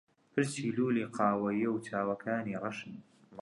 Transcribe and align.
پرچی 0.33 0.67
لوولی 0.75 1.05
قاوەیییە 1.17 1.69
و 1.71 1.83
چاوەکانی 1.87 2.59
ڕەشن. 2.61 2.93